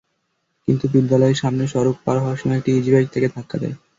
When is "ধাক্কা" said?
3.35-3.57